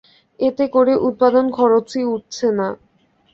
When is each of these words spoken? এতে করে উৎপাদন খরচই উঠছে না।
এতে 0.39 0.65
করে 0.67 0.93
উৎপাদন 1.07 1.45
খরচই 1.51 2.03
উঠছে 2.13 2.47
না। 2.51 2.67